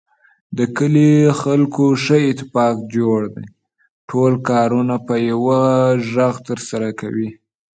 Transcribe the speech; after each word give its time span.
د 0.57 0.59
کلي 0.77 1.11
خلکو 1.41 1.85
ښه 2.03 2.17
اتفاق 2.29 2.75
جوړ 2.95 3.19
دی. 3.35 3.47
ټول 4.09 4.33
کارونه 4.49 4.95
په 5.07 5.15
یوه 5.29 5.59
غږ 6.13 6.35
ترسره 6.47 6.89
کوي. 6.99 7.29